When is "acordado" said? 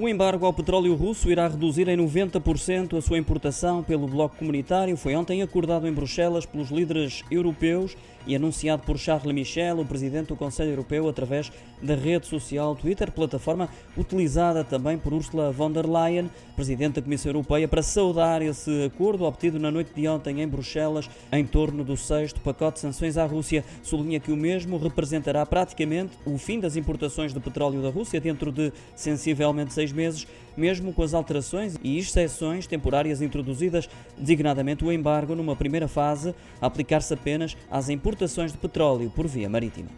5.42-5.88